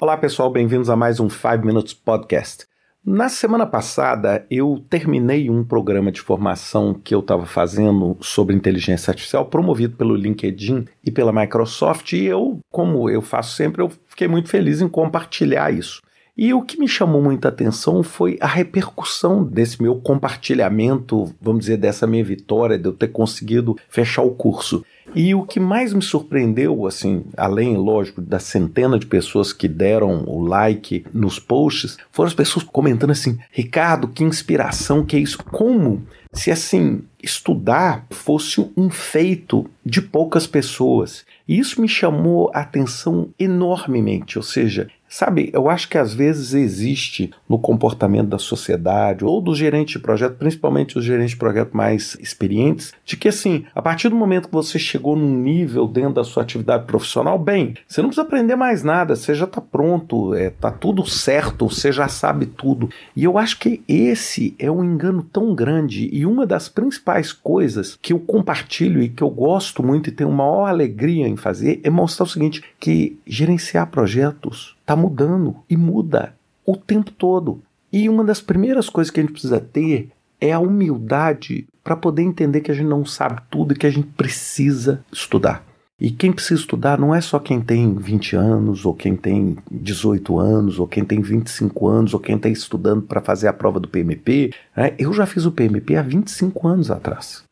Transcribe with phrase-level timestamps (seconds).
[0.00, 2.66] Olá pessoal, bem-vindos a mais um 5 Minutes Podcast.
[3.04, 9.10] Na semana passada, eu terminei um programa de formação que eu estava fazendo sobre inteligência
[9.10, 14.28] artificial, promovido pelo LinkedIn e pela Microsoft, e eu, como eu faço sempre, eu fiquei
[14.28, 16.00] muito feliz em compartilhar isso.
[16.40, 21.76] E o que me chamou muita atenção foi a repercussão desse meu compartilhamento, vamos dizer,
[21.76, 24.84] dessa minha vitória, de eu ter conseguido fechar o curso.
[25.14, 30.24] E o que mais me surpreendeu, assim, além, lógico, da centena de pessoas que deram
[30.26, 35.38] o like nos posts, foram as pessoas comentando assim: Ricardo, que inspiração, que é isso?
[35.38, 36.02] Como
[36.32, 41.24] se assim estudar fosse um feito de poucas pessoas.
[41.46, 46.52] E isso me chamou a atenção enormemente, ou seja, Sabe, eu acho que às vezes
[46.52, 51.74] existe no comportamento da sociedade ou do gerente de projeto, principalmente os gerentes de projeto
[51.74, 56.14] mais experientes, de que assim, a partir do momento que você chegou num nível dentro
[56.14, 60.34] da sua atividade profissional, bem, você não precisa aprender mais nada, você já está pronto,
[60.34, 62.90] é, tá tudo certo, você já sabe tudo.
[63.16, 67.98] E eu acho que esse é um engano tão grande e uma das principais coisas
[68.02, 71.88] que eu compartilho e que eu gosto muito e tenho maior alegria em fazer é
[71.88, 77.60] mostrar o seguinte, que gerenciar projetos está mudando e muda o tempo todo.
[77.92, 82.22] E uma das primeiras coisas que a gente precisa ter é a humildade para poder
[82.22, 85.62] entender que a gente não sabe tudo e que a gente precisa estudar.
[86.00, 90.38] E quem precisa estudar não é só quem tem 20 anos, ou quem tem 18
[90.38, 93.88] anos, ou quem tem 25 anos, ou quem está estudando para fazer a prova do
[93.88, 94.52] PMP.
[94.76, 94.94] Né?
[94.98, 97.47] Eu já fiz o PMP há 25 anos atrás.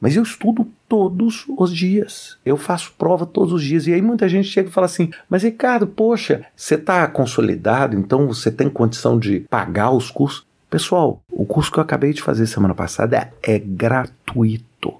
[0.00, 2.38] Mas eu estudo todos os dias.
[2.44, 3.86] Eu faço prova todos os dias.
[3.86, 8.26] E aí muita gente chega e fala assim: Mas Ricardo, poxa, você está consolidado, então
[8.26, 10.46] você tem condição de pagar os cursos?
[10.70, 14.94] Pessoal, o curso que eu acabei de fazer semana passada é gratuito.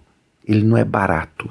[0.47, 1.49] Ele não é barato.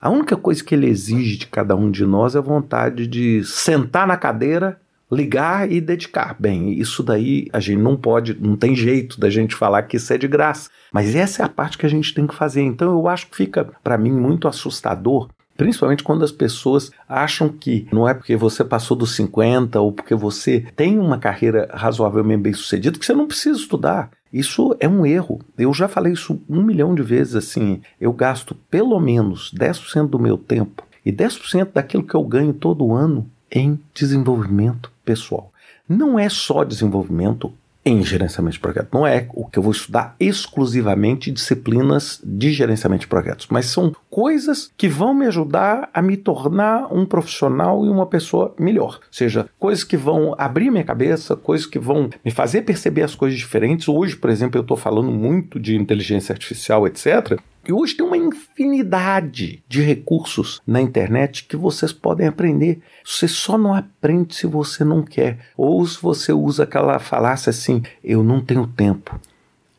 [0.00, 3.44] A única coisa que ele exige de cada um de nós é a vontade de
[3.44, 4.80] sentar na cadeira
[5.12, 6.34] ligar e dedicar.
[6.38, 10.12] Bem, isso daí a gente não pode, não tem jeito da gente falar que isso
[10.12, 10.70] é de graça.
[10.92, 12.62] Mas essa é a parte que a gente tem que fazer.
[12.62, 17.86] Então eu acho que fica para mim muito assustador Principalmente quando as pessoas acham que
[17.92, 22.52] não é porque você passou dos 50 ou porque você tem uma carreira razoavelmente bem
[22.52, 24.10] sucedida que você não precisa estudar.
[24.32, 25.40] Isso é um erro.
[25.58, 27.80] Eu já falei isso um milhão de vezes assim.
[28.00, 32.92] Eu gasto pelo menos 10% do meu tempo e 10% daquilo que eu ganho todo
[32.92, 35.52] ano em desenvolvimento pessoal.
[35.88, 37.52] Não é só desenvolvimento
[37.84, 38.90] em gerenciamento de projetos.
[38.92, 43.94] Não é o que eu vou estudar exclusivamente disciplinas de gerenciamento de projetos, mas são
[44.08, 49.00] coisas que vão me ajudar a me tornar um profissional e uma pessoa melhor.
[49.02, 53.14] Ou seja, coisas que vão abrir minha cabeça, coisas que vão me fazer perceber as
[53.14, 53.88] coisas diferentes.
[53.88, 57.38] Hoje, por exemplo, eu estou falando muito de inteligência artificial, etc.
[57.66, 62.82] E hoje tem uma infinidade de recursos na internet que vocês podem aprender.
[63.04, 65.38] Você só não aprende se você não quer.
[65.56, 69.18] Ou se você usa aquela falácia assim: eu não tenho tempo.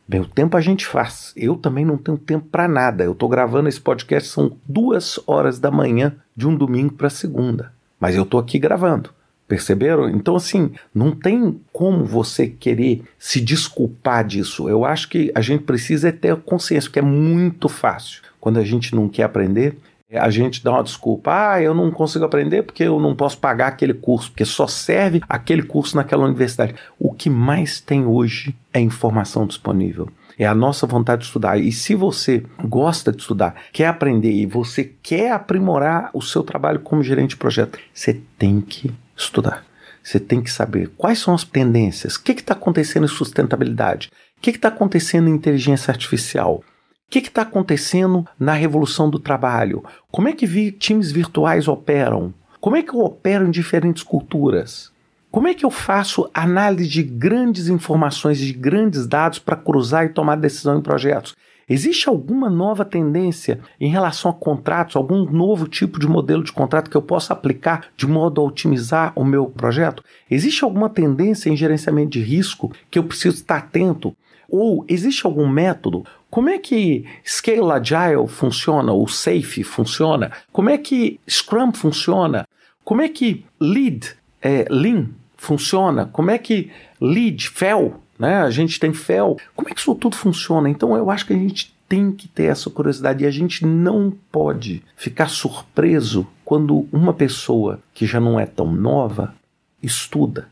[0.08, 1.34] Bem, o tempo a gente faz.
[1.36, 3.04] Eu também não tenho tempo para nada.
[3.04, 7.74] Eu estou gravando esse podcast, são duas horas da manhã de um domingo para segunda.
[8.00, 9.10] Mas eu estou aqui gravando.
[9.54, 10.10] Perceberam?
[10.10, 14.68] Então, assim, não tem como você querer se desculpar disso.
[14.68, 18.24] Eu acho que a gente precisa é ter consciência, que é muito fácil.
[18.42, 19.78] Quando a gente não quer aprender,
[20.12, 21.52] a gente dá uma desculpa.
[21.52, 25.22] Ah, eu não consigo aprender porque eu não posso pagar aquele curso, porque só serve
[25.30, 26.74] aquele curso naquela universidade.
[26.98, 30.10] O que mais tem hoje é informação disponível.
[30.36, 31.60] É a nossa vontade de estudar.
[31.60, 36.80] E se você gosta de estudar, quer aprender e você quer aprimorar o seu trabalho
[36.80, 39.66] como gerente de projeto, você tem que estudar.
[40.04, 44.42] Você tem que saber quais são as tendências, o que está acontecendo em sustentabilidade, o
[44.42, 46.64] que está acontecendo em inteligência artificial, o
[47.10, 52.76] que está acontecendo na revolução do trabalho, como é que vi, times virtuais operam, como
[52.76, 54.92] é que eu opero em diferentes culturas,
[55.34, 60.10] como é que eu faço análise de grandes informações, de grandes dados para cruzar e
[60.10, 61.36] tomar decisão em projetos.
[61.74, 66.88] Existe alguma nova tendência em relação a contratos, algum novo tipo de modelo de contrato
[66.88, 70.04] que eu possa aplicar de modo a otimizar o meu projeto?
[70.30, 74.16] Existe alguma tendência em gerenciamento de risco que eu preciso estar atento?
[74.48, 76.06] Ou existe algum método?
[76.30, 78.92] Como é que Scale Agile funciona?
[78.92, 80.32] Ou Safe funciona?
[80.52, 82.48] Como é que Scrum funciona?
[82.84, 86.06] Como é que Lead, é, Lean funciona?
[86.06, 86.70] Como é que
[87.02, 88.42] Lead, FEL né?
[88.42, 89.38] A gente tem fel.
[89.56, 90.70] Como é que isso tudo funciona?
[90.70, 94.12] Então eu acho que a gente tem que ter essa curiosidade e a gente não
[94.32, 99.34] pode ficar surpreso quando uma pessoa que já não é tão nova
[99.82, 100.48] estuda.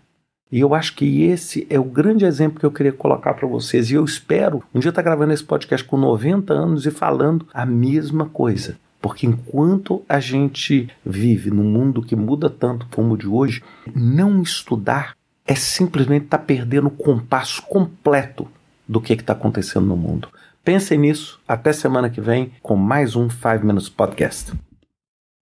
[0.51, 3.89] E eu acho que esse é o grande exemplo que eu queria colocar para vocês.
[3.89, 7.47] E eu espero um dia estar tá gravando esse podcast com 90 anos e falando
[7.53, 8.77] a mesma coisa.
[9.01, 13.63] Porque enquanto a gente vive num mundo que muda tanto como o de hoje,
[13.95, 15.15] não estudar
[15.51, 18.47] é simplesmente estar tá perdendo o compasso completo
[18.87, 20.29] do que está acontecendo no mundo.
[20.63, 21.41] Pensem nisso.
[21.45, 24.53] Até semana que vem com mais um 5 Minutes Podcast.